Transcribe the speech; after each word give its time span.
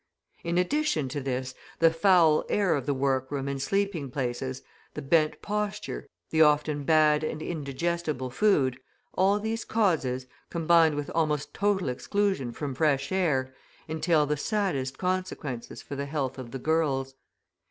In 0.43 0.57
addition 0.57 1.09
to 1.09 1.21
this, 1.21 1.53
the 1.77 1.91
foul 1.93 2.43
air 2.49 2.73
of 2.73 2.87
the 2.87 2.93
workroom 2.95 3.47
and 3.47 3.61
sleeping 3.61 4.09
places, 4.09 4.63
the 4.95 5.01
bent 5.03 5.43
posture, 5.43 6.07
the 6.31 6.41
often 6.41 6.85
bad 6.85 7.23
and 7.23 7.39
indigestible 7.39 8.31
food, 8.31 8.79
all 9.13 9.39
these 9.39 9.63
causes, 9.63 10.25
combined 10.49 10.95
with 10.95 11.11
almost 11.13 11.53
total 11.53 11.87
exclusion 11.87 12.51
from 12.51 12.73
fresh 12.73 13.11
air, 13.11 13.53
entail 13.87 14.25
the 14.25 14.37
saddest 14.37 14.97
consequences 14.97 15.83
for 15.83 15.95
the 15.95 16.07
health 16.07 16.39
of 16.39 16.49
the 16.49 16.57
girls. 16.57 17.13